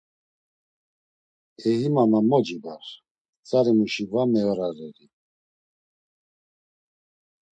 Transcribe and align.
E 1.67 1.69
him 1.81 1.95
ama 2.03 2.19
mocibar, 2.29 2.85
tzarimuşi 3.47 4.03
va 4.11 4.23
meorari? 4.31 4.89